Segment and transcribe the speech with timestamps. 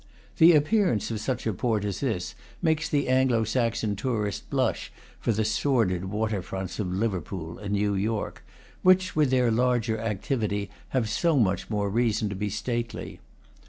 [0.37, 5.31] The appearance of such a port as this makes the Anglo Saxon tourist blush for
[5.31, 8.43] the sor did water fronts of Liverpool and New York,
[8.81, 13.19] which, with their larger activity, have so much more reason to be stately.